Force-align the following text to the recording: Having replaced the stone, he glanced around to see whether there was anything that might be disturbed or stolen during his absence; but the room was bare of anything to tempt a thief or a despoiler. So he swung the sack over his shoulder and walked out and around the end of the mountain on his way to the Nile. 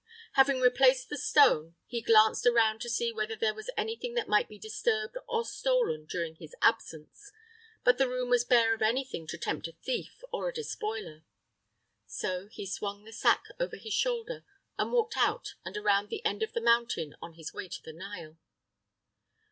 Having 0.33 0.61
replaced 0.61 1.09
the 1.09 1.15
stone, 1.19 1.75
he 1.85 2.01
glanced 2.01 2.47
around 2.47 2.81
to 2.81 2.89
see 2.89 3.13
whether 3.13 3.35
there 3.35 3.53
was 3.53 3.69
anything 3.77 4.15
that 4.15 4.27
might 4.27 4.49
be 4.49 4.57
disturbed 4.57 5.15
or 5.27 5.45
stolen 5.45 6.05
during 6.07 6.33
his 6.37 6.55
absence; 6.59 7.31
but 7.83 7.99
the 7.99 8.09
room 8.09 8.27
was 8.27 8.43
bare 8.43 8.73
of 8.73 8.81
anything 8.81 9.27
to 9.27 9.37
tempt 9.37 9.67
a 9.67 9.73
thief 9.73 10.23
or 10.33 10.49
a 10.49 10.53
despoiler. 10.55 11.23
So 12.07 12.47
he 12.47 12.65
swung 12.65 13.03
the 13.03 13.13
sack 13.13 13.43
over 13.59 13.75
his 13.75 13.93
shoulder 13.93 14.43
and 14.75 14.91
walked 14.91 15.17
out 15.17 15.53
and 15.63 15.77
around 15.77 16.09
the 16.09 16.25
end 16.25 16.41
of 16.41 16.53
the 16.53 16.61
mountain 16.61 17.15
on 17.21 17.35
his 17.35 17.53
way 17.53 17.67
to 17.69 17.83
the 17.83 17.93
Nile. 17.93 18.37